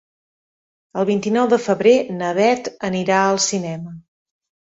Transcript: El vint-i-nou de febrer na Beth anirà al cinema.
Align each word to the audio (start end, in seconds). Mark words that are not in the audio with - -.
El 1.01 1.05
vint-i-nou 1.09 1.49
de 1.51 1.59
febrer 1.65 1.93
na 2.23 2.31
Beth 2.41 2.71
anirà 2.91 3.21
al 3.27 3.39
cinema. 3.51 3.95